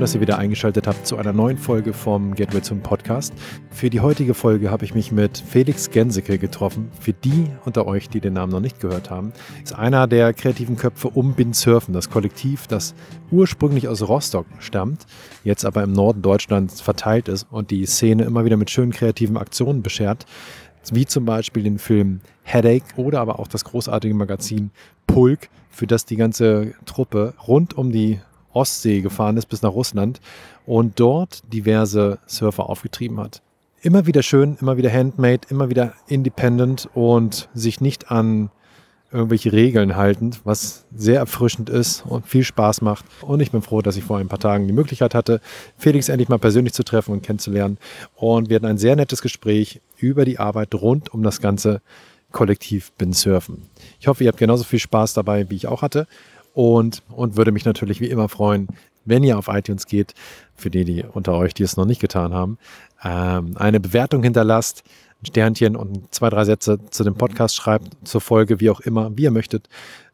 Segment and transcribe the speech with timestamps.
[0.00, 3.34] Schön, dass ihr wieder eingeschaltet habt zu einer neuen Folge vom Gateway zum Podcast.
[3.68, 6.88] Für die heutige Folge habe ich mich mit Felix Genseke getroffen.
[6.98, 10.78] Für die unter euch, die den Namen noch nicht gehört haben, ist einer der kreativen
[10.78, 12.94] Köpfe um Surfen, das Kollektiv, das
[13.30, 15.04] ursprünglich aus Rostock stammt,
[15.44, 19.36] jetzt aber im Norden Deutschlands verteilt ist und die Szene immer wieder mit schönen kreativen
[19.36, 20.24] Aktionen beschert
[20.92, 24.70] wie zum Beispiel den Film Headache oder aber auch das großartige Magazin
[25.06, 28.18] Pulk, für das die ganze Truppe rund um die
[28.52, 30.20] Ostsee gefahren ist bis nach Russland
[30.66, 33.42] und dort diverse Surfer aufgetrieben hat.
[33.82, 38.50] Immer wieder schön, immer wieder handmade, immer wieder independent und sich nicht an
[39.12, 43.04] irgendwelche Regeln haltend, was sehr erfrischend ist und viel Spaß macht.
[43.22, 45.40] Und ich bin froh, dass ich vor ein paar Tagen die Möglichkeit hatte,
[45.76, 47.78] Felix endlich mal persönlich zu treffen und kennenzulernen.
[48.14, 51.80] Und wir hatten ein sehr nettes Gespräch über die Arbeit rund um das ganze
[52.30, 53.62] Kollektiv Bin Surfen.
[53.98, 56.06] Ich hoffe, ihr habt genauso viel Spaß dabei, wie ich auch hatte.
[56.60, 58.68] Und, und würde mich natürlich wie immer freuen,
[59.06, 60.12] wenn ihr auf iTunes geht,
[60.54, 62.58] für die, die unter euch, die es noch nicht getan haben,
[63.02, 64.82] ähm, eine Bewertung hinterlasst,
[65.22, 69.10] ein Sternchen und zwei, drei Sätze zu dem Podcast schreibt, zur Folge, wie auch immer,
[69.16, 69.70] wie ihr möchtet.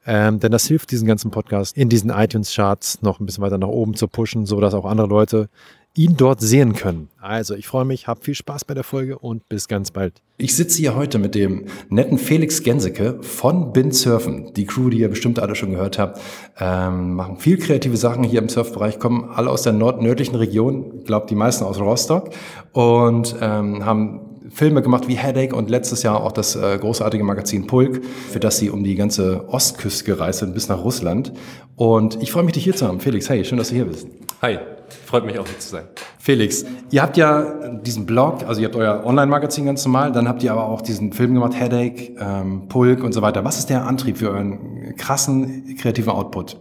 [0.06, 3.66] Ähm, denn das hilft diesen ganzen Podcast in diesen iTunes-Charts noch ein bisschen weiter nach
[3.66, 5.48] oben zu pushen, sodass auch andere Leute
[5.96, 7.08] ihn dort sehen können.
[7.20, 10.20] Also ich freue mich, habt viel Spaß bei der Folge und bis ganz bald.
[10.38, 14.52] Ich sitze hier heute mit dem netten Felix Genseke von Bin Surfen.
[14.54, 16.20] Die Crew, die ihr bestimmt alle schon gehört habt,
[16.60, 21.04] ähm, machen viel kreative Sachen hier im Surfbereich, kommen alle aus der nordnördlichen Region, ich
[21.04, 22.30] glaube die meisten aus Rostock
[22.72, 27.66] und ähm, haben Filme gemacht wie Headache und letztes Jahr auch das äh, großartige Magazin
[27.66, 31.32] Pulk, für das sie um die ganze Ostküste gereist sind bis nach Russland.
[31.74, 33.00] Und ich freue mich, dich hier zu haben.
[33.00, 34.06] Felix, hey, schön, dass du hier bist.
[34.40, 34.58] Hi,
[35.06, 35.84] freut mich auch hier zu sein.
[36.18, 40.42] Felix, ihr habt ja diesen Blog, also ihr habt euer Online-Magazin ganz normal, dann habt
[40.42, 43.44] ihr aber auch diesen Film gemacht, Headache, ähm, Pulk und so weiter.
[43.44, 46.56] Was ist der Antrieb für euren krassen kreativen Output?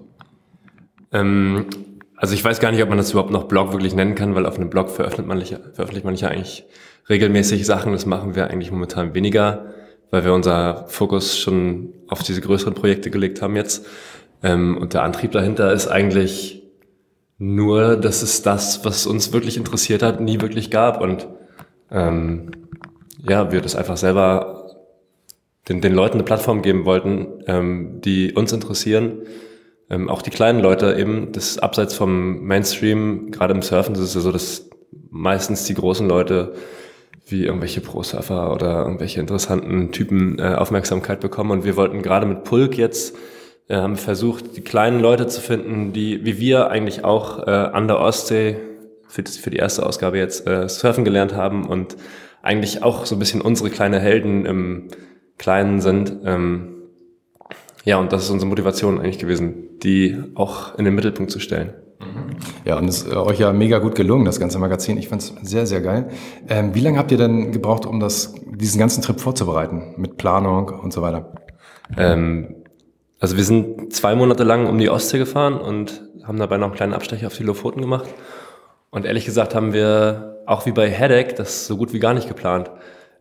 [1.11, 1.65] Ähm,
[2.17, 4.45] also ich weiß gar nicht, ob man das überhaupt noch Blog wirklich nennen kann, weil
[4.45, 5.41] auf einem Blog veröffentlicht man,
[5.73, 6.65] veröffentlicht man nicht eigentlich
[7.09, 7.91] regelmäßig Sachen.
[7.91, 9.65] Das machen wir eigentlich momentan weniger,
[10.11, 13.85] weil wir unser Fokus schon auf diese größeren Projekte gelegt haben jetzt.
[14.43, 16.64] Ähm, und der Antrieb dahinter ist eigentlich
[17.37, 21.01] nur, dass es das, was uns wirklich interessiert hat, nie wirklich gab.
[21.01, 21.27] Und
[21.91, 22.51] ähm,
[23.27, 24.65] ja, wir das einfach selber
[25.67, 29.23] den, den Leuten eine Plattform geben wollten, ähm, die uns interessieren.
[29.89, 34.15] Ähm, auch die kleinen Leute eben, das abseits vom Mainstream, gerade im Surfen, das ist
[34.15, 34.69] ja so, dass
[35.09, 36.53] meistens die großen Leute
[37.27, 41.51] wie irgendwelche Pro-Surfer oder irgendwelche interessanten Typen äh, Aufmerksamkeit bekommen.
[41.51, 43.15] Und wir wollten gerade mit Pulk jetzt
[43.67, 47.87] äh, haben versucht, die kleinen Leute zu finden, die wie wir eigentlich auch äh, an
[47.87, 48.57] der Ostsee
[49.07, 51.95] für, das, für die erste Ausgabe jetzt äh, surfen gelernt haben und
[52.41, 54.87] eigentlich auch so ein bisschen unsere kleine Helden im
[55.37, 56.15] Kleinen sind.
[56.25, 56.75] Ähm,
[57.83, 61.73] ja, und das ist unsere Motivation eigentlich gewesen, die auch in den Mittelpunkt zu stellen.
[62.65, 64.97] Ja, und es ist euch ja mega gut gelungen, das ganze Magazin.
[64.97, 66.09] Ich fand es sehr, sehr geil.
[66.49, 69.93] Ähm, wie lange habt ihr denn gebraucht, um das, diesen ganzen Trip vorzubereiten?
[69.97, 71.33] Mit Planung und so weiter?
[71.97, 72.64] Ähm,
[73.25, 76.75] also wir sind zwei Monate lang um die Ostsee gefahren und haben dabei noch einen
[76.75, 78.05] kleinen Abstecher auf die Lofoten gemacht.
[78.91, 82.27] Und ehrlich gesagt haben wir, auch wie bei Headache, das so gut wie gar nicht
[82.27, 82.69] geplant.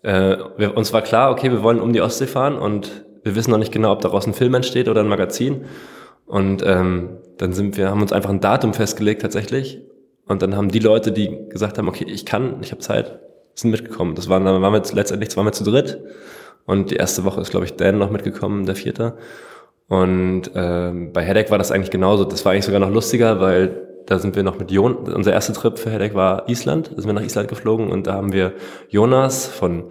[0.02, 3.50] Äh, wir, uns war klar, okay, wir wollen um die Ostsee fahren und wir wissen
[3.50, 5.64] noch nicht genau, ob daraus ein Film entsteht oder ein Magazin.
[6.26, 9.80] Und ähm, dann sind wir, haben uns einfach ein Datum festgelegt tatsächlich.
[10.26, 13.20] Und dann haben die Leute, die gesagt haben, okay, ich kann, ich habe Zeit,
[13.54, 14.16] sind mitgekommen.
[14.16, 15.98] Das waren, dann waren wir letztendlich zweimal zu dritt.
[16.66, 19.16] Und die erste Woche ist, glaube ich, Dan noch mitgekommen, der vierte.
[19.88, 22.24] Und ähm, bei Headache war das eigentlich genauso.
[22.24, 25.52] Das war eigentlich sogar noch lustiger, weil da sind wir noch mit Jon, unser erster
[25.52, 26.90] Trip für Headache war Island.
[26.90, 28.52] Da sind wir nach Island geflogen und da haben wir
[28.88, 29.84] Jonas von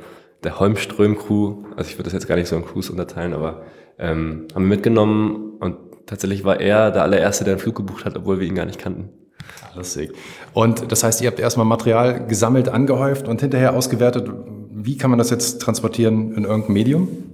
[0.44, 3.62] der Holmström-Crew, also ich würde das jetzt gar nicht so in Crews unterteilen, aber
[3.98, 8.18] ähm, haben wir mitgenommen und tatsächlich war er der allererste, der einen Flug gebucht hat,
[8.18, 9.10] obwohl wir ihn gar nicht kannten.
[9.76, 10.12] Lustig.
[10.54, 14.30] Und das heißt, ihr habt erstmal Material gesammelt, angehäuft und hinterher ausgewertet.
[14.72, 17.33] Wie kann man das jetzt transportieren in irgendeinem Medium?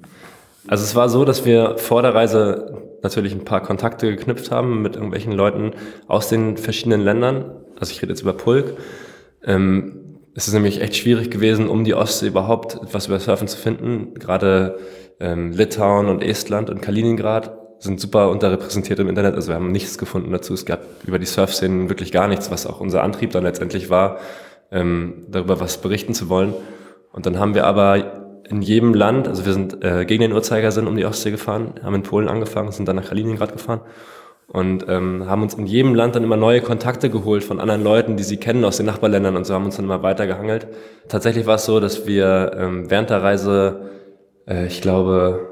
[0.67, 4.81] Also es war so, dass wir vor der Reise natürlich ein paar Kontakte geknüpft haben
[4.81, 5.71] mit irgendwelchen Leuten
[6.07, 7.51] aus den verschiedenen Ländern.
[7.79, 8.77] Also ich rede jetzt über Pulk.
[9.43, 13.57] Ähm, es ist nämlich echt schwierig gewesen, um die Ostsee überhaupt etwas über Surfen zu
[13.57, 14.13] finden.
[14.13, 14.77] Gerade
[15.19, 19.35] ähm, Litauen und Estland und Kaliningrad sind super unterrepräsentiert im Internet.
[19.35, 20.53] Also wir haben nichts gefunden dazu.
[20.53, 24.19] Es gab über die Surf-Szenen wirklich gar nichts, was auch unser Antrieb dann letztendlich war,
[24.71, 26.53] ähm, darüber was berichten zu wollen.
[27.11, 30.87] Und dann haben wir aber in jedem Land, also wir sind äh, gegen den Uhrzeigersinn
[30.87, 33.81] um die Ostsee gefahren, haben in Polen angefangen, sind dann nach Kaliningrad gefahren
[34.47, 38.17] und ähm, haben uns in jedem Land dann immer neue Kontakte geholt von anderen Leuten,
[38.17, 40.67] die sie kennen aus den Nachbarländern und so haben uns dann immer weiter gehangelt.
[41.07, 43.89] Tatsächlich war es so, dass wir ähm, während der Reise,
[44.47, 45.47] äh, ich glaube,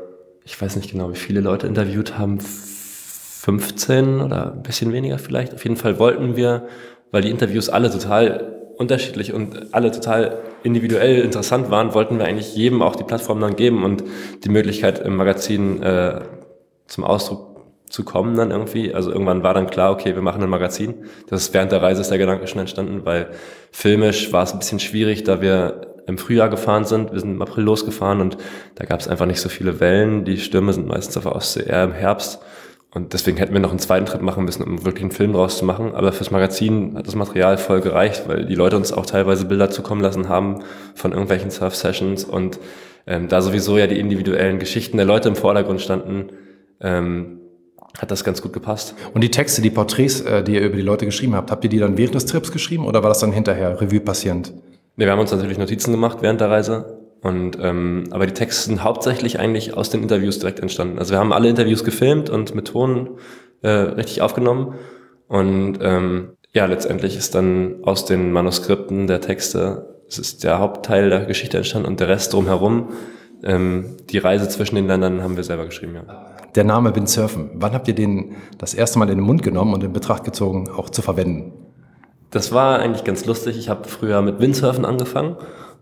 [0.45, 5.53] ich weiß nicht genau, wie viele Leute interviewt haben, 15 oder ein bisschen weniger vielleicht.
[5.53, 6.67] Auf jeden Fall wollten wir
[7.11, 12.55] weil die Interviews alle total unterschiedlich und alle total individuell interessant waren, wollten wir eigentlich
[12.55, 14.03] jedem auch die Plattform dann geben und
[14.43, 16.21] die Möglichkeit im Magazin äh,
[16.87, 17.47] zum Ausdruck
[17.89, 18.93] zu kommen dann irgendwie.
[18.93, 21.05] Also irgendwann war dann klar, okay, wir machen ein Magazin.
[21.29, 23.29] Das ist während der Reise ist der Gedanke schon entstanden, weil
[23.71, 27.11] filmisch war es ein bisschen schwierig, da wir im Frühjahr gefahren sind.
[27.11, 28.37] Wir sind im April losgefahren und
[28.75, 30.25] da gab es einfach nicht so viele Wellen.
[30.25, 32.39] Die Stürme sind meistens auf der Ostsee eher im Herbst.
[32.97, 35.59] Und deswegen hätten wir noch einen zweiten Trip machen müssen, um wirklich einen Film draus
[35.59, 35.93] zu machen.
[35.93, 39.69] Aber fürs Magazin hat das Material voll gereicht, weil die Leute uns auch teilweise Bilder
[39.69, 40.63] zukommen lassen haben
[40.95, 42.57] von irgendwelchen Surf-Sessions und
[43.05, 46.29] ähm, da sowieso ja die individuellen Geschichten der Leute im Vordergrund standen,
[46.81, 47.39] ähm,
[47.99, 48.95] hat das ganz gut gepasst.
[49.13, 51.69] Und die Texte, die Porträts, äh, die ihr über die Leute geschrieben habt, habt ihr
[51.69, 54.53] die dann während des Trips geschrieben oder war das dann hinterher Revue passierend?
[54.95, 56.96] Nee, wir haben uns natürlich Notizen gemacht während der Reise
[57.27, 60.97] und ähm, aber die Texte sind hauptsächlich eigentlich aus den Interviews direkt entstanden.
[60.97, 63.17] Also wir haben alle Interviews gefilmt und mit Ton
[63.61, 64.75] äh, richtig aufgenommen.
[65.27, 71.09] Und ähm, ja, letztendlich ist dann aus den Manuskripten der Texte, es ist der Hauptteil
[71.09, 72.93] der Geschichte entstanden und der Rest drumherum,
[73.43, 76.33] ähm, die Reise zwischen den Ländern haben wir selber geschrieben, ja.
[76.55, 79.83] Der Name Windsurfen, wann habt ihr den das erste Mal in den Mund genommen und
[79.83, 81.51] in Betracht gezogen, auch zu verwenden?
[82.31, 83.57] Das war eigentlich ganz lustig.
[83.57, 85.35] Ich habe früher mit Windsurfen angefangen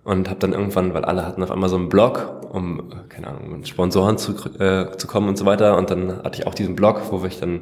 [0.05, 3.57] und habe dann irgendwann, weil alle hatten auf einmal so einen Blog, um, keine Ahnung,
[3.57, 5.77] mit Sponsoren zu, äh, zu kommen und so weiter.
[5.77, 7.61] Und dann hatte ich auch diesen Blog, wo ich dann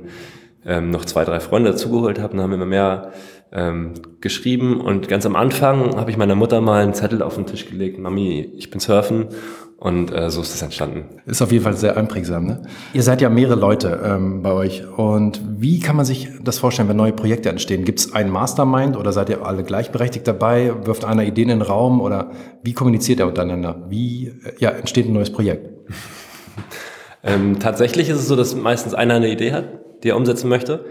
[0.66, 3.14] ähm, noch zwei, drei Freunde dazugeholt habe und haben immer mehr
[3.54, 4.82] ähm, geschrieben.
[4.82, 7.98] Und ganz am Anfang habe ich meiner Mutter mal einen Zettel auf den Tisch gelegt,
[7.98, 9.28] Mami, ich bin surfen.
[9.84, 11.10] Und äh, so ist es entstanden.
[11.26, 12.46] Ist auf jeden Fall sehr einprägsam.
[12.46, 12.62] Ne?
[12.94, 14.88] Ihr seid ja mehrere Leute ähm, bei euch.
[14.88, 17.84] Und wie kann man sich das vorstellen, wenn neue Projekte entstehen?
[17.84, 20.74] Gibt es einen Mastermind oder seid ihr alle gleichberechtigt dabei?
[20.86, 22.32] Wirft einer Ideen in den Raum oder
[22.64, 23.84] wie kommuniziert ihr untereinander?
[23.90, 25.70] Wie äh, ja, entsteht ein neues Projekt?
[27.26, 29.66] ähm, tatsächlich ist es so, dass meistens einer eine Idee hat,
[30.02, 30.86] die er umsetzen möchte.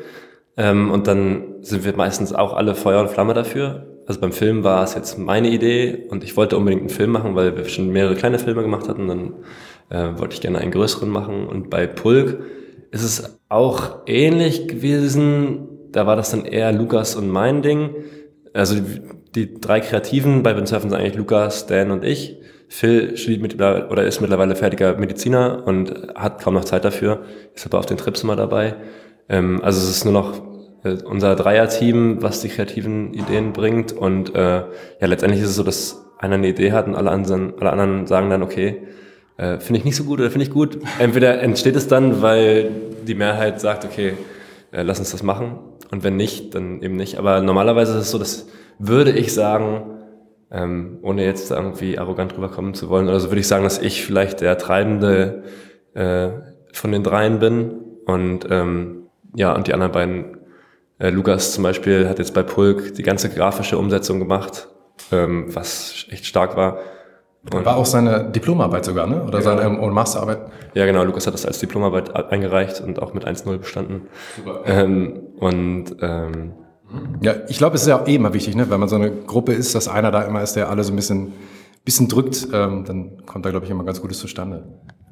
[0.59, 4.65] Ähm, und dann sind wir meistens auch alle Feuer und Flamme dafür also beim Film
[4.65, 7.91] war es jetzt meine Idee und ich wollte unbedingt einen Film machen, weil wir schon
[7.91, 9.09] mehrere kleine Filme gemacht hatten.
[9.09, 9.35] Dann
[9.91, 11.47] äh, wollte ich gerne einen größeren machen.
[11.47, 12.41] Und bei Pulk
[12.91, 15.69] ist es auch ähnlich gewesen.
[15.93, 17.91] Da war das dann eher Lukas und mein Ding.
[18.55, 19.01] Also die,
[19.35, 22.37] die drei Kreativen bei Windsurfen sind eigentlich Lukas, Dan und ich.
[22.69, 27.21] Phil studiert mit, oder ist mittlerweile fertiger Mediziner und hat kaum noch Zeit dafür,
[27.55, 28.77] ist aber auf den Trips immer dabei.
[29.29, 30.52] Ähm, also es ist nur noch
[30.85, 33.93] unser Dreier-Team, was die kreativen Ideen bringt.
[33.93, 37.55] Und äh, ja, letztendlich ist es so, dass einer eine Idee hat und alle anderen,
[37.59, 38.83] alle anderen sagen dann, okay,
[39.37, 40.79] äh, finde ich nicht so gut oder finde ich gut.
[40.99, 42.71] Entweder entsteht es dann, weil
[43.07, 44.15] die Mehrheit sagt, okay,
[44.73, 45.59] äh, lass uns das machen.
[45.91, 47.19] Und wenn nicht, dann eben nicht.
[47.19, 48.47] Aber normalerweise ist es so, dass
[48.79, 49.99] würde ich sagen,
[50.51, 54.05] ähm, ohne jetzt irgendwie arrogant rüberkommen zu wollen, oder so würde ich sagen, dass ich
[54.05, 55.45] vielleicht der Treibende
[55.95, 56.31] äh,
[56.73, 57.75] von den dreien bin
[58.07, 60.37] und ähm, ja, und die anderen beiden
[61.03, 64.69] äh, Lukas zum Beispiel hat jetzt bei Pulk die ganze grafische Umsetzung gemacht,
[65.11, 66.79] ähm, was echt stark war.
[67.53, 69.25] Und war auch seine Diplomarbeit sogar, ne?
[69.25, 69.45] Oder ja.
[69.45, 70.39] seine ähm, Masterarbeit?
[70.75, 71.03] Ja, genau.
[71.03, 74.03] Lukas hat das als Diplomarbeit eingereicht und auch mit 1-0 bestanden.
[74.37, 74.61] Super.
[74.65, 76.53] Ähm, und ähm,
[77.21, 78.71] ja, ich glaube, es ist ja eh immer wichtig, ne?
[78.71, 80.97] wenn man so eine Gruppe ist, dass einer da immer ist, der alle so ein
[80.97, 81.33] bisschen,
[81.85, 84.69] bisschen drückt, ähm, dann kommt da, glaube ich, immer ganz Gutes zustande.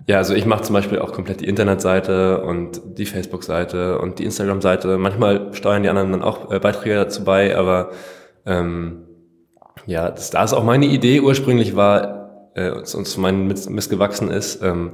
[0.07, 4.25] Ja, also ich mache zum Beispiel auch komplett die Internetseite und die Facebook-Seite und die
[4.25, 4.99] Instagram-Seite.
[4.99, 7.91] Manchmal steuern die anderen dann auch äh, Beiträge dazu bei, aber
[8.47, 9.03] ähm,
[9.87, 14.93] ja, da ist auch meine Idee ursprünglich war, äh, uns mein missgewachsen ist, ähm,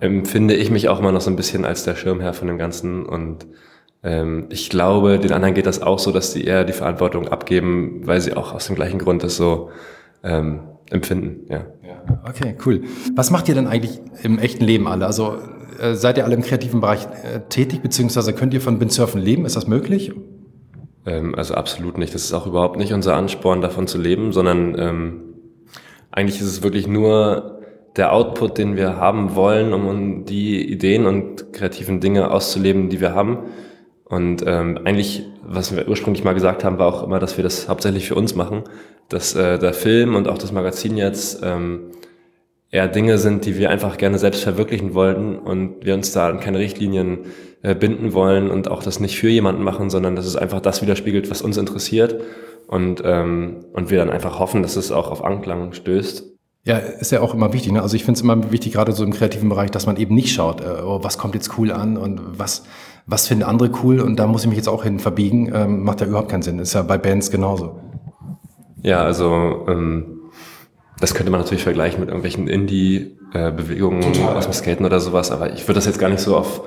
[0.00, 3.06] empfinde ich mich auch immer noch so ein bisschen als der Schirmherr von dem Ganzen
[3.06, 3.46] und
[4.02, 8.02] ähm, ich glaube, den anderen geht das auch so, dass die eher die Verantwortung abgeben,
[8.04, 9.70] weil sie auch aus dem gleichen Grund das so
[10.22, 11.46] ähm, empfinden.
[11.48, 11.66] Ja.
[12.28, 12.82] Okay, cool.
[13.14, 15.06] Was macht ihr denn eigentlich im echten Leben alle?
[15.06, 15.36] Also
[15.80, 19.44] äh, seid ihr alle im kreativen Bereich äh, tätig, beziehungsweise könnt ihr von Windsurfen leben?
[19.44, 20.12] Ist das möglich?
[21.06, 22.14] Ähm, also absolut nicht.
[22.14, 25.20] Das ist auch überhaupt nicht unser Ansporn, davon zu leben, sondern ähm,
[26.10, 27.60] eigentlich ist es wirklich nur
[27.96, 33.14] der Output, den wir haben wollen, um die Ideen und kreativen Dinge auszuleben, die wir
[33.14, 33.38] haben.
[34.04, 37.68] Und ähm, eigentlich, was wir ursprünglich mal gesagt haben, war auch immer, dass wir das
[37.68, 38.64] hauptsächlich für uns machen
[39.08, 41.90] dass äh, der Film und auch das Magazin jetzt ähm,
[42.70, 46.40] eher Dinge sind, die wir einfach gerne selbst verwirklichen wollten und wir uns da an
[46.40, 47.26] keine Richtlinien
[47.62, 50.82] äh, binden wollen und auch das nicht für jemanden machen, sondern dass es einfach das
[50.82, 52.20] widerspiegelt, was uns interessiert
[52.66, 56.30] und, ähm, und wir dann einfach hoffen, dass es auch auf Anklang stößt.
[56.66, 57.72] Ja, ist ja auch immer wichtig.
[57.72, 57.82] Ne?
[57.82, 60.32] Also ich finde es immer wichtig, gerade so im kreativen Bereich, dass man eben nicht
[60.32, 62.64] schaut, äh, oh, was kommt jetzt cool an und was,
[63.06, 65.52] was finden andere cool und da muss ich mich jetzt auch hin verbiegen.
[65.54, 66.58] Ähm, macht ja überhaupt keinen Sinn.
[66.58, 67.78] Ist ja bei Bands genauso.
[68.82, 70.14] Ja, also ähm,
[71.00, 75.62] das könnte man natürlich vergleichen mit irgendwelchen Indie-Bewegungen aus dem Skaten oder sowas, aber ich
[75.64, 76.62] würde das jetzt gar nicht so auf,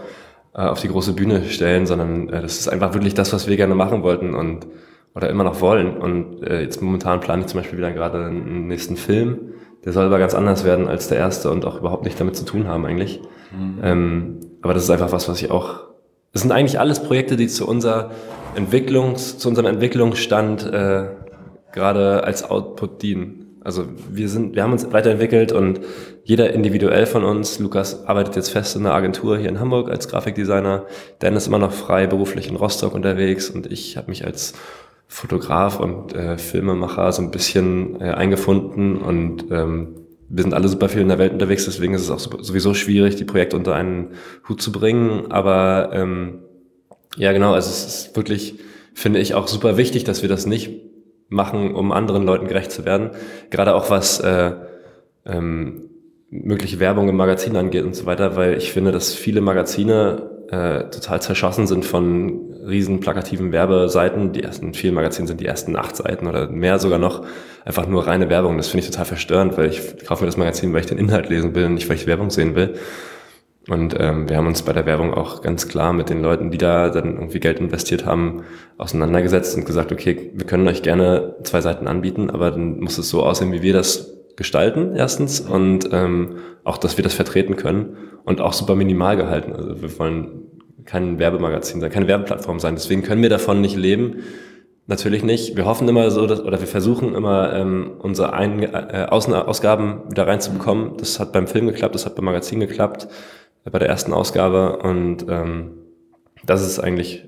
[0.53, 3.57] äh, auf die große Bühne stellen, sondern äh, das ist einfach wirklich das, was wir
[3.57, 4.67] gerne machen wollten und,
[5.15, 5.97] oder immer noch wollen.
[5.97, 9.53] Und äh, jetzt momentan plane ich zum Beispiel wieder gerade einen nächsten Film.
[9.85, 12.45] Der soll aber ganz anders werden als der erste und auch überhaupt nicht damit zu
[12.45, 13.21] tun haben eigentlich.
[13.57, 13.79] Mhm.
[13.81, 15.86] Ähm, aber das ist einfach was, was ich auch.
[16.33, 18.11] Das sind eigentlich alles Projekte, die zu unserer
[18.55, 21.05] Entwicklungs, zu unserem Entwicklungsstand äh,
[21.71, 23.47] gerade als Output dienen.
[23.63, 25.81] Also wir sind, wir haben uns weiterentwickelt und
[26.23, 30.07] jeder individuell von uns, Lukas arbeitet jetzt fest in einer Agentur hier in Hamburg als
[30.07, 30.85] Grafikdesigner,
[31.19, 34.53] Dan ist immer noch frei beruflich in Rostock unterwegs und ich habe mich als
[35.07, 40.89] Fotograf und äh, Filmemacher so ein bisschen äh, eingefunden und ähm, wir sind alle super
[40.89, 44.09] viel in der Welt unterwegs, deswegen ist es auch sowieso schwierig, die Projekte unter einen
[44.47, 45.31] Hut zu bringen.
[45.31, 46.39] Aber ähm,
[47.15, 48.59] ja, genau, also es ist wirklich,
[48.93, 50.81] finde ich, auch super wichtig, dass wir das nicht
[51.29, 53.11] machen, um anderen Leuten gerecht zu werden.
[53.49, 54.51] Gerade auch was äh,
[55.25, 55.89] ähm,
[56.29, 60.89] mögliche Werbung im Magazin angeht und so weiter, weil ich finde, dass viele Magazine äh,
[60.89, 64.33] total zerschossen sind von riesen plakativen Werbeseiten.
[64.33, 67.25] Die ersten vielen Magazinen sind die ersten acht Seiten oder mehr sogar noch
[67.65, 68.57] einfach nur reine Werbung.
[68.57, 71.29] Das finde ich total verstörend, weil ich kaufe mir das Magazin, weil ich den Inhalt
[71.29, 72.75] lesen will und nicht, weil ich Werbung sehen will.
[73.69, 76.57] Und ähm, wir haben uns bei der Werbung auch ganz klar mit den Leuten, die
[76.57, 78.43] da dann irgendwie Geld investiert haben,
[78.77, 83.09] auseinandergesetzt und gesagt, okay, wir können euch gerne zwei Seiten anbieten, aber dann muss es
[83.09, 87.97] so aussehen, wie wir das gestalten, erstens, und ähm, auch, dass wir das vertreten können
[88.23, 89.51] und auch super minimal gehalten.
[89.51, 90.46] Also wir wollen
[90.87, 92.73] kein Werbemagazin sein, keine Werbeplattform sein.
[92.75, 94.23] Deswegen können wir davon nicht leben.
[94.87, 95.57] Natürlich nicht.
[95.57, 100.25] Wir hoffen immer so, dass, oder wir versuchen immer, ähm, unsere Ein äh, Außenausgaben wieder
[100.25, 100.95] reinzubekommen.
[100.97, 103.07] Das hat beim Film geklappt, das hat beim Magazin geklappt
[103.69, 104.77] bei der ersten Ausgabe.
[104.77, 105.73] Und ähm,
[106.45, 107.25] das ist eigentlich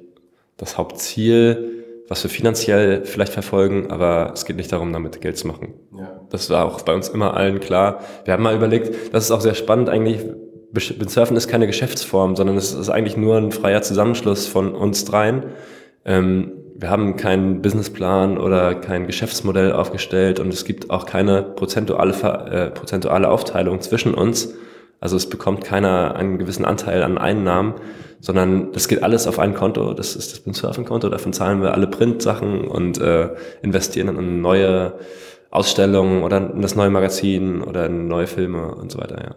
[0.56, 5.48] das Hauptziel, was wir finanziell vielleicht verfolgen, aber es geht nicht darum, damit Geld zu
[5.48, 5.74] machen.
[5.98, 6.22] Ja.
[6.30, 8.00] Das war auch bei uns immer allen klar.
[8.24, 10.22] Wir haben mal überlegt, das ist auch sehr spannend eigentlich,
[10.74, 15.46] Surfen ist keine Geschäftsform, sondern es ist eigentlich nur ein freier Zusammenschluss von uns dreien.
[16.06, 22.14] Ähm, wir haben keinen Businessplan oder kein Geschäftsmodell aufgestellt und es gibt auch keine prozentuale,
[22.50, 24.54] äh, prozentuale Aufteilung zwischen uns,
[25.02, 27.76] also es bekommt keiner einen gewissen Anteil an Einnahmen,
[28.20, 29.94] sondern das geht alles auf ein Konto.
[29.94, 31.10] Das ist das Windsurfing-Konto.
[31.10, 33.30] Davon zahlen wir alle Print-Sachen und äh,
[33.62, 34.94] investieren in neue
[35.52, 39.22] Ausstellungen oder in das neue Magazin oder in neue Filme und so weiter.
[39.22, 39.36] Ja.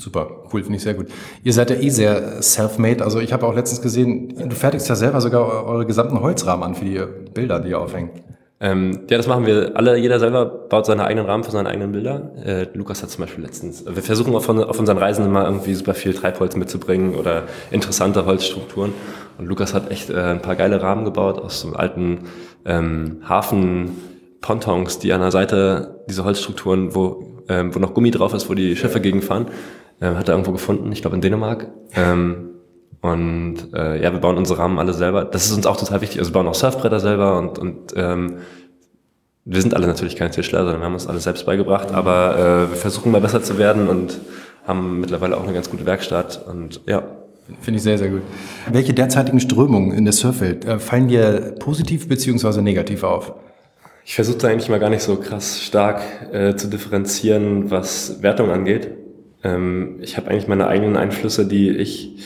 [0.00, 1.06] Super, cool, finde ich sehr gut.
[1.42, 3.04] Ihr seid ja eh sehr self-made.
[3.04, 6.74] Also ich habe auch letztens gesehen, du fertigst ja selber sogar eure gesamten Holzrahmen an
[6.74, 7.00] für die
[7.32, 8.10] Bilder, die ihr aufhängt.
[8.60, 9.96] Ähm, ja, das machen wir alle.
[9.96, 12.30] Jeder selber baut seine eigenen Rahmen für seine eigenen Bilder.
[12.44, 13.84] Äh, Lukas hat zum Beispiel letztens.
[13.84, 18.92] Wir versuchen auf, auf unseren Reisen immer irgendwie super viel Treibholz mitzubringen oder interessante Holzstrukturen.
[19.38, 22.20] Und Lukas hat echt äh, ein paar geile Rahmen gebaut aus so alten
[22.64, 28.48] ähm, Hafen-Pontons, die an der Seite diese Holzstrukturen, wo, ähm, wo noch Gummi drauf ist,
[28.48, 29.46] wo die Schiffe gegenfahren,
[30.00, 30.90] äh, hat er irgendwo gefunden.
[30.92, 31.68] Ich glaube in Dänemark.
[31.94, 32.50] Ähm,
[33.00, 35.24] und äh, ja, wir bauen unsere Rahmen alle selber.
[35.24, 36.20] Das ist uns auch total wichtig.
[36.20, 38.38] Also wir bauen auch Surfbretter selber und, und ähm,
[39.44, 42.70] wir sind alle natürlich keine Tischler, sondern wir haben uns alles selbst beigebracht, aber äh,
[42.70, 44.18] wir versuchen mal besser zu werden und
[44.66, 47.02] haben mittlerweile auch eine ganz gute Werkstatt und ja.
[47.60, 48.22] Finde ich sehr, sehr gut.
[48.72, 53.34] Welche derzeitigen Strömungen in der Surfwelt äh, fallen dir positiv beziehungsweise negativ auf?
[54.06, 56.00] Ich versuche da eigentlich mal gar nicht so krass stark
[56.32, 59.03] äh, zu differenzieren, was Wertung angeht.
[59.44, 62.16] Ähm, ich habe eigentlich meine eigenen Einflüsse, die ich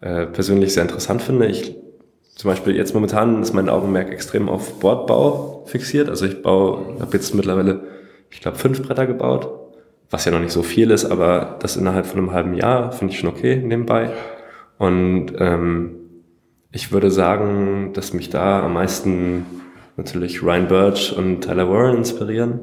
[0.00, 1.46] äh, persönlich sehr interessant finde.
[1.46, 1.74] Ich
[2.34, 6.08] zum Beispiel jetzt momentan ist mein Augenmerk extrem auf Bordbau fixiert.
[6.08, 7.84] Also ich baue, habe jetzt mittlerweile,
[8.30, 9.48] ich glaube, fünf Bretter gebaut,
[10.10, 13.14] was ja noch nicht so viel ist, aber das innerhalb von einem halben Jahr finde
[13.14, 14.10] ich schon okay nebenbei.
[14.78, 15.96] Und ähm,
[16.72, 19.46] ich würde sagen, dass mich da am meisten
[19.96, 22.60] natürlich Ryan Birch und Tyler Warren inspirieren,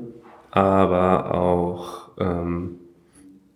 [0.51, 2.81] aber auch ähm,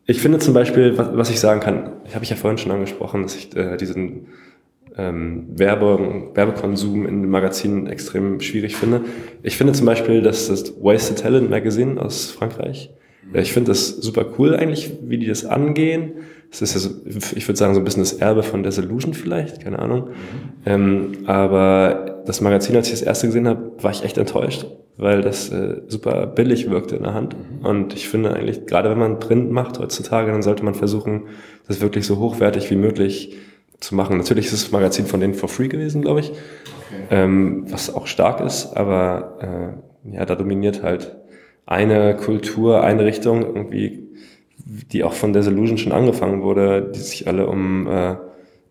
[0.08, 2.72] ich finde zum Beispiel, was, was ich sagen kann, ich habe ich ja vorhin schon
[2.72, 4.28] angesprochen, dass ich äh, diesen
[4.98, 9.02] ähm, Werbe, Werbekonsum in Magazinen extrem schwierig finde.
[9.44, 12.92] Ich finde zum Beispiel, dass das Wasted Talent Magazine aus Frankreich,
[13.34, 16.14] äh, ich finde das super cool eigentlich, wie die das angehen.
[16.52, 16.92] Es ist ja so,
[17.36, 20.10] ich würde sagen, so ein bisschen das Erbe von Desillusion vielleicht, keine Ahnung.
[20.10, 20.12] Mhm.
[20.66, 25.22] Ähm, aber das Magazin, als ich das erste gesehen habe, war ich echt enttäuscht weil
[25.22, 27.36] das äh, super billig wirkte in der Hand.
[27.36, 27.66] Mhm.
[27.66, 31.24] Und ich finde eigentlich, gerade wenn man Print macht heutzutage, dann sollte man versuchen,
[31.68, 33.36] das wirklich so hochwertig wie möglich
[33.80, 34.18] zu machen.
[34.18, 36.38] Natürlich ist das Magazin von denen for free gewesen, glaube ich, okay.
[37.12, 41.16] ähm, was auch stark ist, aber äh, ja, da dominiert halt
[41.66, 44.08] eine Kultur, eine Richtung irgendwie,
[44.92, 48.16] die auch von Desillusion schon angefangen wurde, die sich alle um äh,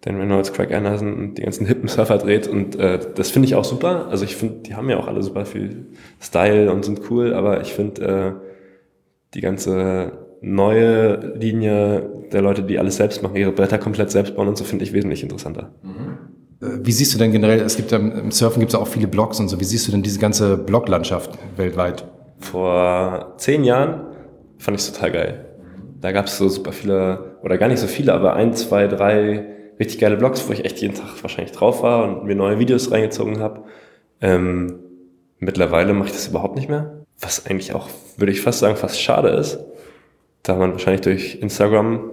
[0.04, 2.46] Dan Reynolds, Craig Anderson und die ganzen hippen Surfer dreht.
[2.46, 4.06] Und äh, das finde ich auch super.
[4.10, 5.86] Also ich finde, die haben ja auch alle super viel
[6.20, 8.32] Style und sind cool, aber ich finde äh,
[9.32, 14.48] die ganze neue Linie der Leute, die alles selbst machen, ihre Bretter komplett selbst bauen
[14.48, 15.72] und so, finde ich wesentlich interessanter.
[15.82, 16.84] Mhm.
[16.84, 19.48] Wie siehst du denn generell, es gibt im Surfen gibt es auch viele Blogs und
[19.48, 22.06] so, wie siehst du denn diese ganze Bloglandschaft weltweit?
[22.38, 24.02] Vor zehn Jahren
[24.58, 25.44] fand ich es total geil.
[26.00, 29.53] Da gab es so super viele, oder gar nicht so viele, aber ein, zwei, drei
[29.78, 32.90] richtig geile Blogs, wo ich echt jeden Tag wahrscheinlich drauf war und mir neue Videos
[32.90, 33.64] reingezogen habe.
[34.20, 34.78] Ähm,
[35.38, 37.04] mittlerweile mache ich das überhaupt nicht mehr.
[37.20, 39.58] Was eigentlich auch, würde ich fast sagen, fast schade ist,
[40.42, 42.10] da man wahrscheinlich durch Instagram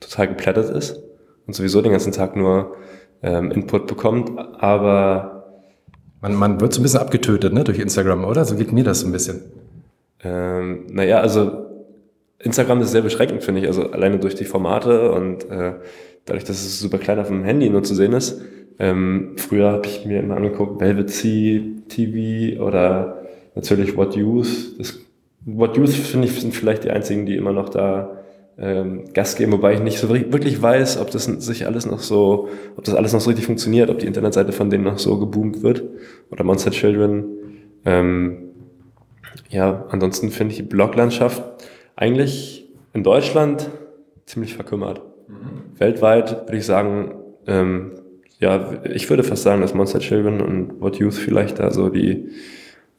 [0.00, 1.02] total geplättet ist
[1.46, 2.76] und sowieso den ganzen Tag nur
[3.22, 4.32] ähm, Input bekommt.
[4.58, 5.36] Aber
[6.20, 8.44] man, man wird so ein bisschen abgetötet ne, durch Instagram, oder?
[8.44, 9.42] So geht mir das so ein bisschen.
[10.22, 11.66] Ähm, naja, also
[12.38, 13.66] Instagram ist sehr beschränkend, finde ich.
[13.66, 15.74] Also alleine durch die Formate und äh,
[16.26, 18.42] dadurch, dass es super klein auf dem Handy nur zu sehen ist.
[18.78, 23.22] Ähm, früher habe ich mir immer angeguckt, Velvet Sea TV oder
[23.54, 24.78] natürlich What Youth.
[24.78, 25.00] Das,
[25.46, 28.18] What Youth, finde ich, sind vielleicht die einzigen, die immer noch da
[28.58, 32.48] ähm, Gas geben, wobei ich nicht so wirklich weiß, ob das sich alles noch so,
[32.76, 35.62] ob das alles noch so richtig funktioniert, ob die Internetseite von denen noch so geboomt
[35.62, 35.84] wird
[36.30, 37.24] oder Monster Children.
[37.84, 38.38] Ähm,
[39.50, 41.42] ja, ansonsten finde ich die Bloglandschaft
[41.94, 43.70] eigentlich in Deutschland
[44.24, 45.02] ziemlich verkümmert.
[45.78, 47.14] Weltweit würde ich sagen,
[47.46, 47.92] ähm,
[48.38, 52.30] ja, ich würde fast sagen, dass Monster Children und What Youth vielleicht da so die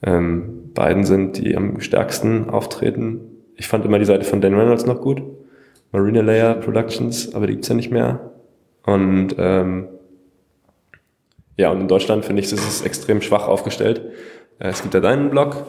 [0.02, 3.22] ähm, beiden sind, die am stärksten auftreten.
[3.56, 5.22] Ich fand immer die Seite von Dan Reynolds noch gut.
[5.92, 8.32] Marina Layer Productions, aber die gibt's ja nicht mehr.
[8.86, 9.88] Und ähm,
[11.58, 14.02] ja, und in Deutschland finde ich, ist es extrem schwach aufgestellt.
[14.60, 15.66] Äh, es gibt ja deinen Blog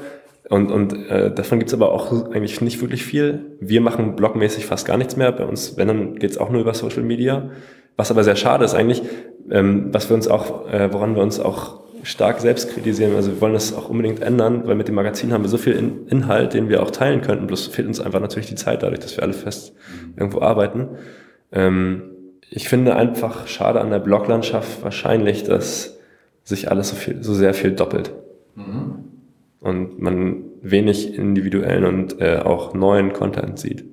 [0.49, 3.57] und, und äh, davon gibt's aber auch eigentlich nicht wirklich viel.
[3.61, 5.31] Wir machen blogmäßig fast gar nichts mehr.
[5.33, 7.51] Bei uns, wenn, dann geht's auch nur über Social Media.
[7.97, 9.03] Was aber sehr schade ist eigentlich,
[9.51, 13.15] ähm, was wir uns auch, äh, woran wir uns auch stark selbst kritisieren.
[13.17, 15.73] Also wir wollen das auch unbedingt ändern, weil mit dem Magazin haben wir so viel
[15.73, 17.47] In Inhalt, den wir auch teilen könnten.
[17.47, 19.75] Bloß fehlt uns einfach natürlich die Zeit dadurch, dass wir alle fest
[20.17, 20.89] irgendwo arbeiten.
[21.53, 22.03] Ähm,
[22.51, 25.99] ich finde einfach schade an der Bloglandschaft wahrscheinlich, dass
[26.45, 28.13] sich alles so viel, so sehr viel doppelt.
[28.55, 29.08] Mhm.
[29.61, 33.85] Und man wenig individuellen und äh, auch neuen Content sieht.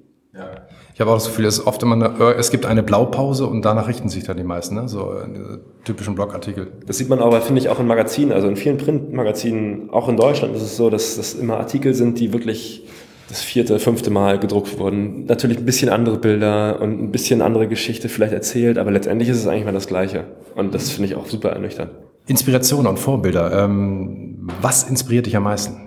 [0.96, 3.48] Ich habe auch das Gefühl, es ist oft immer eine, äh, es gibt eine Blaupause
[3.48, 4.88] und danach richten sich dann die meisten, ne?
[4.88, 6.72] so in typischen Blogartikel.
[6.88, 10.16] Das sieht man aber, finde ich, auch in Magazinen, also in vielen Printmagazinen, auch in
[10.16, 12.88] Deutschland ist es so, dass das immer Artikel sind, die wirklich
[13.28, 15.26] das vierte, fünfte Mal gedruckt wurden.
[15.26, 19.40] Natürlich ein bisschen andere Bilder und ein bisschen andere Geschichte vielleicht erzählt, aber letztendlich ist
[19.40, 20.24] es eigentlich mal das Gleiche.
[20.56, 21.92] Und das finde ich auch super ernüchternd.
[22.28, 23.66] Inspiration und Vorbilder.
[23.66, 25.86] Ähm, was inspiriert dich am meisten?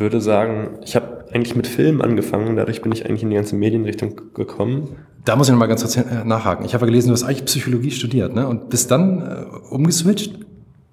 [0.00, 3.56] würde sagen, ich habe eigentlich mit Film angefangen, dadurch bin ich eigentlich in die ganze
[3.56, 4.96] Medienrichtung gekommen.
[5.24, 6.64] Da muss ich noch mal ganz kurz äh, nachhaken.
[6.64, 8.46] Ich habe ja gelesen, du hast eigentlich Psychologie studiert, ne?
[8.46, 10.38] Und bist dann äh, umgeswitcht?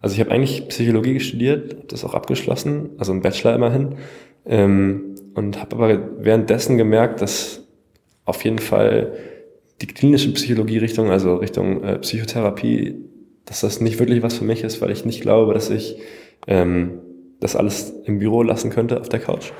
[0.01, 3.95] Also ich habe eigentlich Psychologie studiert, habe das auch abgeschlossen, also ein Bachelor immerhin,
[4.45, 7.63] ähm, und habe aber währenddessen gemerkt, dass
[8.25, 9.13] auf jeden Fall
[9.81, 12.95] die klinische Psychologie-Richtung, also Richtung äh, Psychotherapie,
[13.45, 15.97] dass das nicht wirklich was für mich ist, weil ich nicht glaube, dass ich
[16.47, 16.99] ähm,
[17.39, 19.51] das alles im Büro lassen könnte auf der Couch.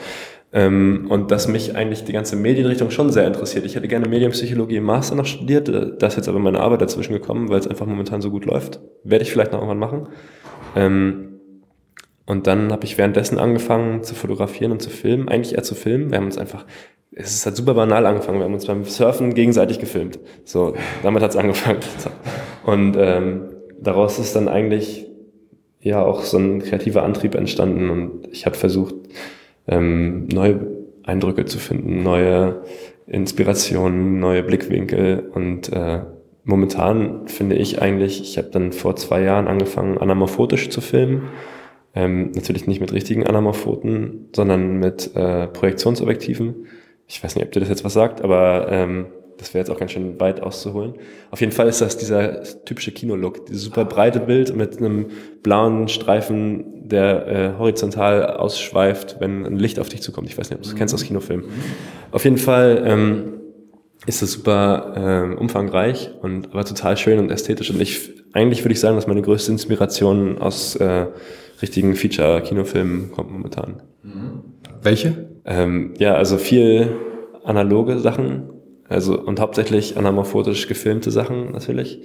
[0.54, 3.66] Ähm, und dass mich eigentlich die ganze Medienrichtung schon sehr interessiert.
[3.66, 6.82] Ich hätte gerne Medienpsychologie im Master noch studiert, äh, da ist jetzt aber meine Arbeit
[6.82, 8.80] dazwischen gekommen, weil es einfach momentan so gut läuft.
[9.04, 10.08] Werde ich vielleicht noch irgendwann machen.
[10.76, 11.36] Ähm,
[12.26, 16.10] und dann habe ich währenddessen angefangen zu fotografieren und zu filmen, eigentlich eher zu filmen.
[16.10, 16.66] Wir haben uns einfach,
[17.12, 20.20] es ist halt super banal angefangen, wir haben uns beim Surfen gegenseitig gefilmt.
[20.44, 21.80] So, damit hat es angefangen.
[22.66, 25.06] Und ähm, daraus ist dann eigentlich
[25.86, 28.96] ja auch so ein kreativer Antrieb entstanden und ich habe versucht,
[29.68, 30.60] ähm, neue
[31.04, 32.64] Eindrücke zu finden, neue
[33.06, 36.02] Inspirationen, neue Blickwinkel und äh,
[36.44, 41.30] momentan finde ich eigentlich, ich habe dann vor zwei Jahren angefangen, anamorphotisch zu filmen.
[41.94, 46.66] Ähm, natürlich nicht mit richtigen Anamorphoten, sondern mit äh, Projektionsobjektiven.
[47.08, 49.06] Ich weiß nicht, ob dir das jetzt was sagt, aber ähm,
[49.38, 50.94] das wäre jetzt auch ganz schön weit auszuholen.
[51.32, 55.08] Auf jeden Fall ist das dieser typische Kinolook, dieses super breite Bild mit einem
[55.44, 60.30] blauen Streifen, der äh, horizontal ausschweift, wenn ein Licht auf dich zukommt.
[60.30, 61.46] Ich weiß nicht, ob du das kennst aus Kinofilmen.
[62.12, 63.34] Auf jeden Fall ähm,
[64.06, 67.72] ist das super ähm, umfangreich und aber total schön und ästhetisch.
[67.72, 71.08] Und ich eigentlich würde ich sagen, dass meine größte Inspiration aus äh,
[71.62, 73.82] richtigen Feature-Kinofilmen kommt momentan.
[74.82, 75.30] Welche?
[75.46, 76.96] Ähm, ja, also viel
[77.44, 78.50] analoge Sachen,
[78.88, 82.02] also und hauptsächlich anamorphotisch gefilmte Sachen natürlich.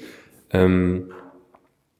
[0.53, 1.13] Ähm,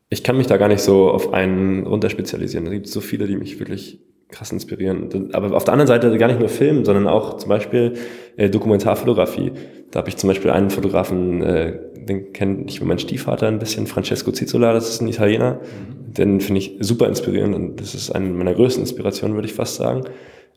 [0.09, 2.67] ich kann mich da gar nicht so auf einen runterspezialisieren.
[2.67, 5.31] Es gibt so viele, die mich wirklich krass inspirieren.
[5.33, 7.95] Aber auf der anderen Seite gar nicht nur Film, sondern auch zum Beispiel
[8.37, 9.53] äh, Dokumentarfotografie.
[9.91, 13.87] Da habe ich zum Beispiel einen Fotografen, äh, den kenne ich mein Stiefvater ein bisschen,
[13.87, 15.55] Francesco Zizzola, das ist ein Italiener.
[15.55, 16.15] Mhm.
[16.15, 19.77] Den finde ich super inspirierend und das ist eine meiner größten Inspirationen, würde ich fast
[19.77, 20.05] sagen.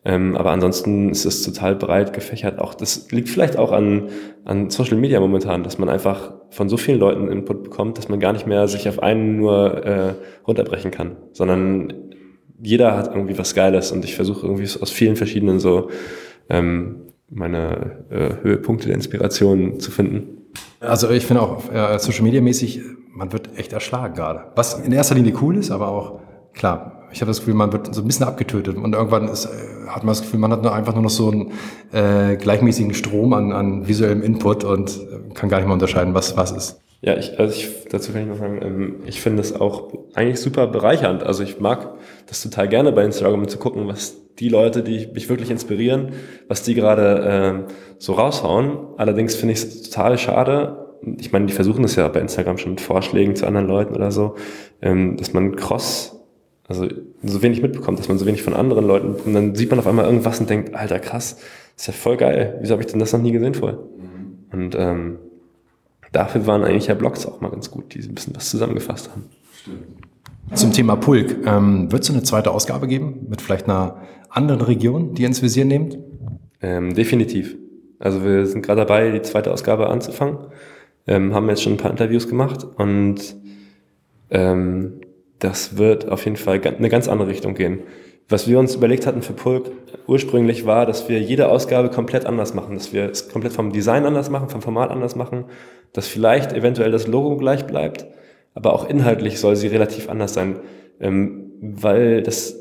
[0.06, 2.60] Ähm, aber ansonsten ist es total breit gefächert.
[2.60, 4.10] Auch das liegt vielleicht auch an,
[4.44, 8.20] an Social Media momentan, dass man einfach von so vielen Leuten Input bekommt, dass man
[8.20, 10.14] gar nicht mehr sich auf einen nur äh,
[10.46, 11.94] runterbrechen kann, sondern
[12.62, 15.90] jeder hat irgendwie was Geiles und ich versuche irgendwie aus vielen verschiedenen so
[16.50, 20.44] ähm, meine äh, Höhepunkte der Inspiration zu finden.
[20.80, 22.82] Also ich finde auch äh, Social Media mäßig,
[23.14, 24.52] man wird echt erschlagen gerade.
[24.56, 26.20] Was in erster Linie cool ist, aber auch
[26.54, 29.88] klar, ich habe das Gefühl, man wird so ein bisschen abgetötet und irgendwann ist, äh,
[29.88, 31.52] hat man das Gefühl, man hat nur einfach nur noch so einen
[31.92, 36.36] äh, gleichmäßigen Strom an, an visuellem Input und äh, kann gar nicht mehr unterscheiden, was
[36.36, 36.80] was ist.
[37.06, 40.40] Ja, ich, also ich, dazu kann ich noch sagen, ähm, ich finde es auch eigentlich
[40.40, 41.22] super bereichernd.
[41.24, 41.96] Also ich mag
[42.28, 46.14] das total gerne bei Instagram zu gucken, was die Leute, die mich wirklich inspirieren,
[46.48, 48.78] was die gerade äh, so raushauen.
[48.96, 50.98] Allerdings finde ich es total schade.
[51.20, 54.12] Ich meine, die versuchen das ja bei Instagram schon mit Vorschlägen zu anderen Leuten oder
[54.12, 54.36] so,
[54.82, 56.13] ähm, dass man cross,
[56.68, 56.88] also
[57.24, 59.88] so wenig mitbekommt, dass man so wenig von anderen Leuten, und dann sieht man auf
[59.88, 61.38] einmal irgendwas und denkt, alter krass,
[61.76, 62.58] ist ja voll geil.
[62.62, 63.80] Wieso habe ich denn das noch nie gesehen vorher?
[63.80, 64.38] Mhm.
[64.52, 65.20] Und ähm,
[66.12, 69.26] dafür waren eigentlich ja Blogs auch mal ganz gut, die ein bisschen was zusammengefasst haben.
[69.62, 70.04] Stimmt.
[70.54, 71.38] Zum Thema Pulk.
[71.46, 75.42] Ähm, Wird es eine zweite Ausgabe geben mit vielleicht einer anderen Region, die ihr ins
[75.42, 75.98] Visier nehmt?
[76.62, 77.56] Ähm, definitiv.
[78.00, 80.38] Also wir sind gerade dabei, die zweite Ausgabe anzufangen.
[81.08, 83.36] Ähm, haben jetzt schon ein paar Interviews gemacht und
[84.30, 85.02] ähm,
[85.44, 87.80] das wird auf jeden Fall eine ganz andere Richtung gehen.
[88.30, 89.72] Was wir uns überlegt hatten für Pulk
[90.08, 94.06] ursprünglich war, dass wir jede Ausgabe komplett anders machen, dass wir es komplett vom Design
[94.06, 95.46] anders machen, vom Format anders machen,
[95.92, 98.06] dass vielleicht eventuell das Logo gleich bleibt,
[98.54, 100.60] aber auch inhaltlich soll sie relativ anders sein,
[101.02, 102.56] ähm, weil das,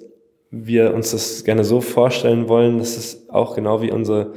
[0.50, 4.32] wir uns das gerne so vorstellen wollen, dass es auch genau wie unsere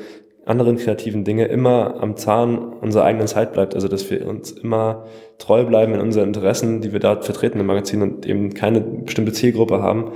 [0.45, 3.73] anderen kreativen Dinge immer am Zahn unserer eigenen Zeit bleibt.
[3.73, 5.05] Also dass wir uns immer
[5.37, 9.33] treu bleiben in unseren Interessen, die wir dort vertreten im Magazin und eben keine bestimmte
[9.33, 10.11] Zielgruppe haben,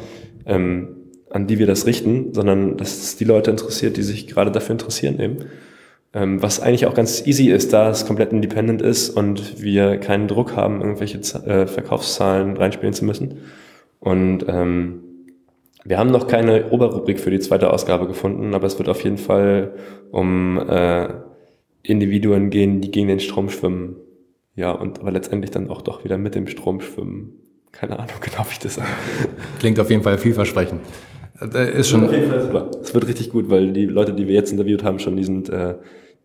[0.45, 0.95] ähm,
[1.29, 4.73] an die wir das richten, sondern dass es die Leute interessiert, die sich gerade dafür
[4.73, 5.37] interessieren eben.
[6.11, 10.27] Ähm, was eigentlich auch ganz easy ist, da es komplett independent ist und wir keinen
[10.27, 13.39] Druck haben, irgendwelche äh, Verkaufszahlen reinspielen zu müssen.
[13.99, 15.03] Und ähm,
[15.83, 19.17] wir haben noch keine Oberrubrik für die zweite Ausgabe gefunden, aber es wird auf jeden
[19.17, 19.73] Fall
[20.11, 21.09] um äh,
[21.83, 23.95] Individuen gehen, die gegen den Strom schwimmen.
[24.59, 27.31] Ja, und aber letztendlich dann auch doch wieder mit dem Strom schwimmen.
[27.71, 28.89] Keine Ahnung genau, wie ich das sage.
[29.59, 30.81] Klingt auf jeden Fall vielversprechend.
[31.39, 32.03] Äh, ist schon.
[32.03, 32.69] Auf jeden Fall super.
[32.81, 35.47] Es wird richtig gut, weil die Leute, die wir jetzt interviewt haben, schon die sind,
[35.47, 35.75] äh,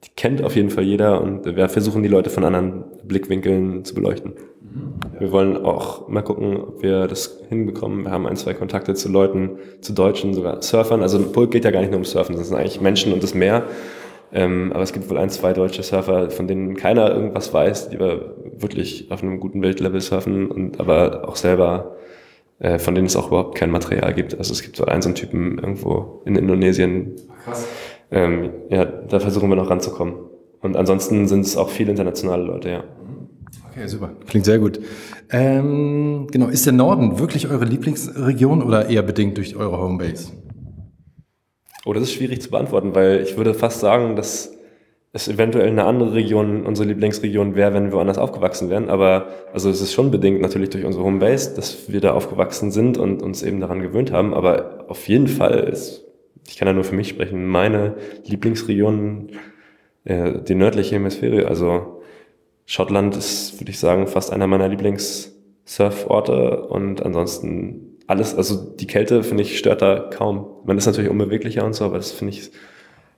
[0.02, 3.94] die kennt auf jeden Fall jeder und wir versuchen die Leute von anderen Blickwinkeln zu
[3.94, 4.32] beleuchten.
[4.32, 5.20] Mhm.
[5.20, 8.02] Wir wollen auch mal gucken, ob wir das hinbekommen.
[8.02, 11.02] Wir haben ein, zwei Kontakte zu Leuten, zu Deutschen, sogar Surfern.
[11.02, 13.32] Also Pulk geht ja gar nicht nur um Surfen, das sind eigentlich Menschen und das
[13.32, 13.68] Meer.
[14.34, 17.98] Ähm, aber es gibt wohl ein, zwei deutsche Surfer, von denen keiner irgendwas weiß, die
[17.98, 21.96] wir wirklich auf einem guten Weltlevel surfen und aber auch selber
[22.58, 24.38] äh, von denen es auch überhaupt kein Material gibt.
[24.38, 27.12] Also es gibt so einen so einen Typen irgendwo in Indonesien.
[27.44, 27.66] Krass.
[28.10, 30.14] Ähm, ja, da versuchen wir noch ranzukommen.
[30.60, 32.84] Und ansonsten sind es auch viele internationale Leute, ja.
[33.70, 34.10] Okay, super.
[34.28, 34.80] Klingt sehr gut.
[35.30, 40.32] Ähm, genau, ist der Norden wirklich eure Lieblingsregion oder eher bedingt durch eure Homebase?
[41.84, 44.56] Oh, das ist schwierig zu beantworten, weil ich würde fast sagen, dass
[45.12, 48.90] es eventuell eine andere Region, unsere Lieblingsregion wäre, wenn wir woanders aufgewachsen wären.
[48.90, 52.98] Aber also es ist schon bedingt natürlich durch unsere Homebase, dass wir da aufgewachsen sind
[52.98, 54.34] und uns eben daran gewöhnt haben.
[54.34, 56.04] Aber auf jeden Fall ist,
[56.48, 57.94] ich kann ja nur für mich sprechen, meine
[58.24, 59.30] Lieblingsregion
[60.04, 61.46] äh, die nördliche Hemisphäre.
[61.46, 62.02] Also
[62.66, 69.22] Schottland ist, würde ich sagen, fast einer meiner Lieblingssurforte und ansonsten alles, also die Kälte,
[69.22, 70.46] finde ich, stört da kaum.
[70.64, 72.50] Man ist natürlich unbeweglicher und so, aber das finde ich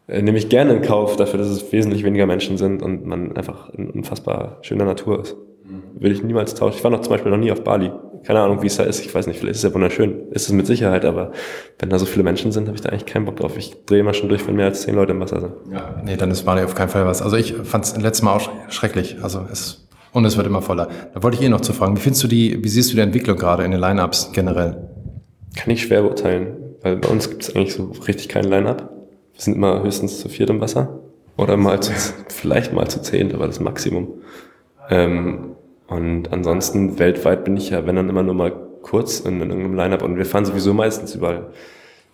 [0.08, 3.36] äh, nehme ich gerne in Kauf dafür, dass es wesentlich weniger Menschen sind und man
[3.36, 5.36] einfach in unfassbar schöner Natur ist.
[5.64, 6.00] Mhm.
[6.00, 6.76] Will ich niemals tauschen.
[6.78, 7.90] Ich war noch zum Beispiel noch nie auf Bali.
[8.24, 9.04] Keine Ahnung, wie es da ist.
[9.04, 10.30] Ich weiß nicht, vielleicht ist es ja wunderschön.
[10.30, 11.32] Ist es mit Sicherheit, aber
[11.78, 13.56] wenn da so viele Menschen sind, habe ich da eigentlich keinen Bock drauf.
[13.56, 15.52] Ich drehe immer schon durch, wenn mehr als zehn Leute im Wasser sind.
[15.72, 17.22] Ja, nee, dann ist Bali auf keinen Fall was.
[17.22, 19.16] Also ich fand es letztes Mal auch schrecklich.
[19.22, 19.85] Also es,
[20.16, 20.88] und es wird immer voller.
[21.12, 23.02] Da wollte ich eh noch zu fragen, wie findest du die, wie siehst du die
[23.02, 24.88] Entwicklung gerade in den Lineups generell?
[25.54, 28.90] Kann ich schwer beurteilen, weil bei uns gibt es eigentlich so richtig kein Line-Up.
[29.34, 31.00] Wir sind immer höchstens zu viert im Wasser.
[31.36, 31.92] Oder mal zu,
[32.28, 34.08] vielleicht mal zu zehn, aber das Maximum.
[34.88, 35.50] Ähm,
[35.86, 39.74] und ansonsten weltweit bin ich ja, wenn dann immer nur mal kurz in, in irgendeinem
[39.74, 41.48] Line-Up und wir fahren sowieso meistens überall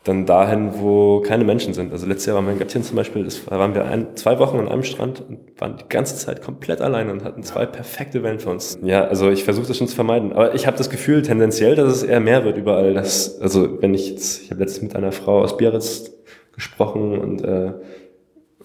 [0.04, 1.92] dann dahin, wo keine Menschen sind.
[1.92, 4.58] Also letztes Jahr waren wir in Gatien zum Beispiel, da waren wir ein, zwei Wochen
[4.58, 8.40] an einem Strand und waren die ganze Zeit komplett alleine und hatten zwei perfekte Wellen
[8.40, 8.78] für uns.
[8.82, 10.32] Ja, also ich versuche das schon zu vermeiden.
[10.32, 12.94] Aber ich habe das Gefühl tendenziell, dass es eher mehr wird überall.
[12.94, 16.10] Dass, also wenn ich jetzt, ich habe letztens mit einer Frau aus Biarritz
[16.52, 17.72] gesprochen und, äh,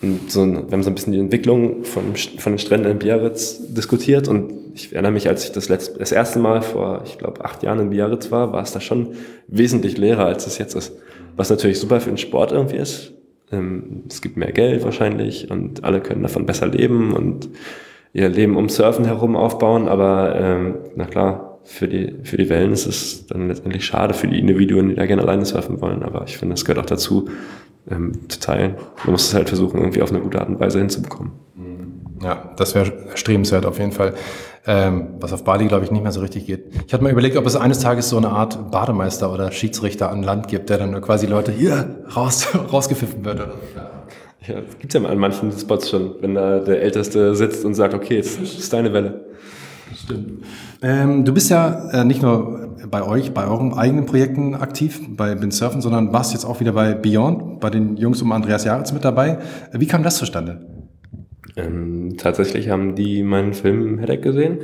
[0.02, 3.60] und so, wir haben so ein bisschen die Entwicklung von, von den Stränden in Biarritz
[3.74, 7.44] diskutiert und ich erinnere mich, als ich das, letzte, das erste Mal vor, ich glaube,
[7.44, 9.16] acht Jahren in Biarritz war, war es da schon
[9.48, 10.94] wesentlich leerer, als es jetzt ist.
[11.38, 13.14] Was natürlich super für den Sport irgendwie ist.
[13.52, 17.50] Ähm, es gibt mehr Geld wahrscheinlich und alle können davon besser leben und
[18.12, 22.72] ihr Leben um Surfen herum aufbauen, aber ähm, na klar, für die, für die Wellen
[22.72, 26.02] ist es dann letztendlich schade für die Individuen, die da gerne alleine surfen wollen.
[26.02, 27.30] Aber ich finde, das gehört auch dazu,
[27.90, 28.76] ähm, zu teilen.
[29.04, 31.32] Man muss es halt versuchen, irgendwie auf eine gute Art und Weise hinzubekommen.
[32.24, 34.14] Ja, das wäre strebenswert auf jeden Fall.
[34.70, 36.66] Ähm, was auf Bali, glaube ich, nicht mehr so richtig geht.
[36.86, 40.24] Ich hatte mal überlegt, ob es eines Tages so eine Art Bademeister oder Schiedsrichter an
[40.24, 43.40] Land gibt, der dann quasi Leute hier raus, rausgepfiffen wird.
[43.40, 43.54] Oder?
[44.46, 47.94] Ja, das gibt's ja an manchen Spots schon, wenn da der Älteste sitzt und sagt,
[47.94, 49.26] okay, jetzt ist deine Welle.
[49.96, 50.44] Stimmt.
[50.82, 55.42] Ähm, du bist ja äh, nicht nur bei euch, bei euren eigenen Projekten aktiv, bei
[55.42, 59.06] Windsurfen, sondern warst jetzt auch wieder bei Beyond, bei den Jungs um Andreas Jaritz mit
[59.06, 59.40] dabei.
[59.72, 60.67] Wie kam das zustande?
[61.58, 64.60] Ähm, tatsächlich haben die meinen Film im Headache gesehen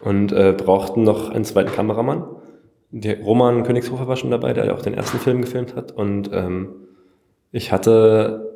[0.00, 2.24] und äh, brauchten noch einen zweiten Kameramann.
[2.90, 5.92] Der Roman Königshofer war schon dabei, der auch den ersten Film gefilmt hat.
[5.92, 6.70] Und ähm,
[7.52, 8.50] ich hatte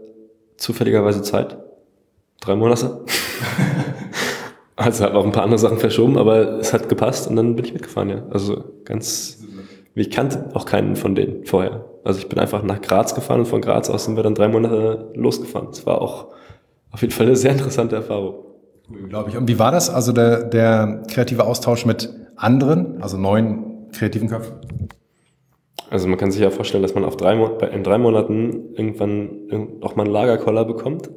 [0.56, 1.58] zufälligerweise Zeit.
[2.40, 3.04] Drei Monate.
[4.76, 7.66] also habe auch ein paar andere Sachen verschoben, aber es hat gepasst und dann bin
[7.66, 8.22] ich mitgefahren, ja.
[8.30, 9.44] Also ganz,
[9.94, 11.84] ich kannte auch keinen von denen vorher.
[12.02, 14.48] Also ich bin einfach nach Graz gefahren und von Graz aus sind wir dann drei
[14.48, 15.68] Monate losgefahren.
[15.70, 16.28] Es war auch
[16.92, 18.44] auf jeden Fall eine sehr interessante Erfahrung.
[19.08, 19.36] Glaube ich.
[19.36, 19.90] Und wie war das?
[19.90, 24.54] Also der, der kreative Austausch mit anderen, also neuen kreativen Köpfen?
[25.90, 27.34] Also man kann sich ja vorstellen, dass man auf drei,
[27.72, 31.10] in drei Monaten irgendwann auch mal einen Lagerkoller bekommt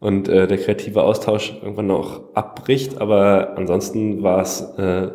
[0.00, 3.00] und äh, der kreative Austausch irgendwann auch abbricht.
[3.00, 5.10] Aber ansonsten war es äh,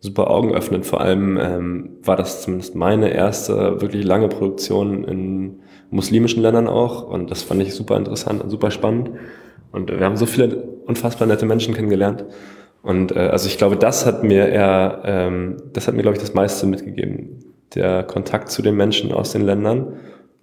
[0.00, 0.86] super augenöffnend.
[0.86, 5.60] Vor allem ähm, war das zumindest meine erste wirklich lange Produktion in
[5.90, 7.04] muslimischen Ländern auch.
[7.04, 9.10] Und das fand ich super interessant und super spannend.
[9.72, 10.56] Und wir haben so viele
[10.86, 12.24] unfassbar nette Menschen kennengelernt.
[12.82, 16.22] Und äh, also ich glaube, das hat mir eher, ähm, das hat mir, glaube ich,
[16.22, 17.40] das meiste mitgegeben.
[17.74, 19.94] Der Kontakt zu den Menschen aus den Ländern,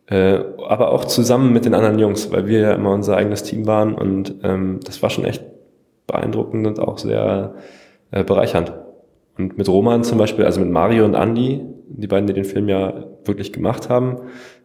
[0.05, 3.65] äh, aber auch zusammen mit den anderen Jungs, weil wir ja immer unser eigenes Team
[3.67, 5.43] waren und ähm, das war schon echt
[6.05, 7.55] beeindruckend und auch sehr
[8.11, 8.71] äh, bereichernd.
[9.37, 12.69] Und mit Roman zum Beispiel, also mit Mario und Andy, die beiden, die den Film
[12.69, 14.17] ja wirklich gemacht haben,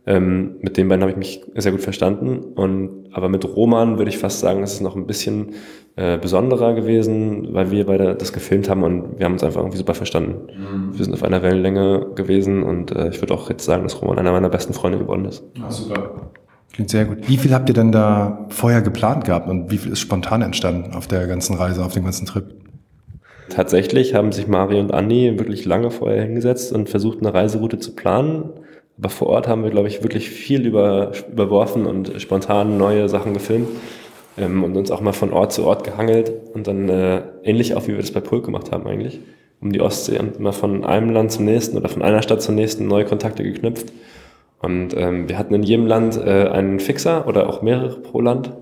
[0.06, 2.38] ähm, mit den beiden habe ich mich sehr gut verstanden.
[2.54, 5.52] Und aber mit Roman würde ich fast sagen, es ist noch ein bisschen
[5.96, 9.78] äh, besonderer gewesen, weil wir beide das gefilmt haben und wir haben uns einfach irgendwie
[9.78, 10.48] super verstanden.
[10.56, 10.98] Mhm.
[10.98, 14.18] Wir sind auf einer Wellenlänge gewesen und äh, ich würde auch jetzt sagen, dass Roman
[14.18, 15.44] einer meiner besten Freunde geworden ist.
[15.62, 16.30] Ah, super.
[16.72, 17.28] Klingt sehr gut.
[17.28, 20.94] Wie viel habt ihr denn da vorher geplant gehabt und wie viel ist spontan entstanden
[20.94, 22.46] auf der ganzen Reise, auf dem ganzen Trip?
[23.50, 27.94] Tatsächlich haben sich Mario und Andi wirklich lange vorher hingesetzt und versucht, eine Reiseroute zu
[27.94, 28.44] planen.
[29.02, 33.34] Aber vor Ort haben wir, glaube ich, wirklich viel über, überworfen und spontan neue Sachen
[33.34, 33.66] gefilmt
[34.38, 37.82] ähm, und uns auch mal von Ort zu Ort gehangelt und dann äh, ähnlich auch,
[37.88, 39.18] wie wir das bei Pulk gemacht haben eigentlich,
[39.60, 42.54] um die Ostsee und immer von einem Land zum nächsten oder von einer Stadt zum
[42.54, 43.92] nächsten neue Kontakte geknüpft.
[44.60, 48.52] Und ähm, wir hatten in jedem Land äh, einen Fixer oder auch mehrere pro Land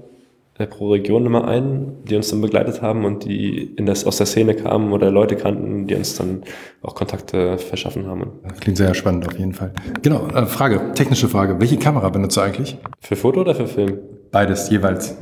[0.67, 4.27] pro Region immer einen, die uns dann begleitet haben und die in das, aus der
[4.27, 6.43] Szene kamen oder Leute kannten, die uns dann
[6.83, 8.33] auch Kontakte verschaffen haben.
[8.61, 9.73] Klingt sehr spannend auf jeden Fall.
[10.03, 11.61] Genau, äh, Frage, technische Frage.
[11.61, 12.79] Welche Kamera benutzt du eigentlich?
[13.01, 13.99] Für Foto oder für Film?
[14.31, 15.17] Beides jeweils.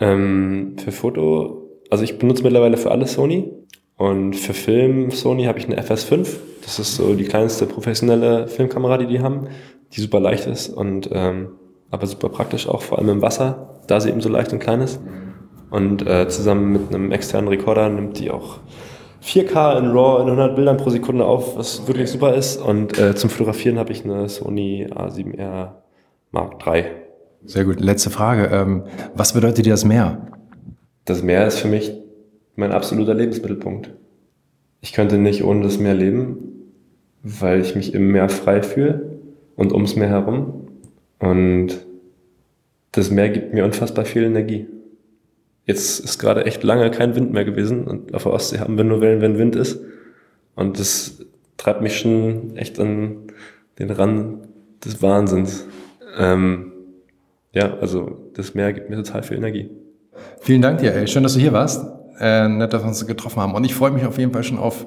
[0.00, 3.50] Ähm, für Foto, also ich benutze mittlerweile für alles Sony
[3.96, 6.28] und für Film Sony habe ich eine FS5.
[6.62, 9.48] Das ist so die kleinste professionelle Filmkamera, die die haben,
[9.92, 11.48] die super leicht ist und ähm,
[11.90, 14.80] aber super praktisch auch, vor allem im Wasser, da sie eben so leicht und klein
[14.80, 15.00] ist.
[15.70, 18.60] Und äh, zusammen mit einem externen Rekorder nimmt die auch
[19.22, 22.56] 4K in RAW in 100 Bildern pro Sekunde auf, was wirklich super ist.
[22.56, 25.70] Und äh, zum Fotografieren habe ich eine Sony A7R
[26.30, 26.84] Mark III.
[27.44, 27.80] Sehr gut.
[27.80, 28.46] Letzte Frage.
[28.52, 30.26] Ähm, was bedeutet dir das Meer?
[31.04, 31.92] Das Meer ist für mich
[32.56, 33.94] mein absoluter Lebensmittelpunkt.
[34.80, 36.72] Ich könnte nicht ohne das Meer leben,
[37.22, 39.18] weil ich mich im Meer frei fühle
[39.56, 40.68] und ums Meer herum.
[41.18, 41.85] Und
[42.96, 44.66] das Meer gibt mir unfassbar viel Energie.
[45.66, 48.84] Jetzt ist gerade echt lange kein Wind mehr gewesen und auf der Ostsee haben wir
[48.84, 49.80] nur Wellen, wenn Wind ist.
[50.54, 51.24] Und das
[51.56, 53.24] treibt mich schon echt an
[53.78, 54.48] den Rand
[54.84, 55.66] des Wahnsinns.
[56.16, 56.72] Ähm,
[57.52, 59.70] ja, also das Meer gibt mir total viel Energie.
[60.40, 61.06] Vielen Dank dir, ey.
[61.06, 61.84] Schön, dass du hier warst.
[62.18, 63.54] Äh, nett, dass wir uns getroffen haben.
[63.54, 64.86] Und ich freue mich auf jeden Fall schon auf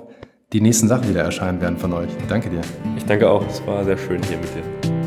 [0.51, 2.09] die nächsten Sachen, die da erscheinen werden von euch.
[2.27, 2.61] Danke dir.
[2.97, 3.45] Ich danke auch.
[3.47, 4.98] Es war sehr schön hier mit dir.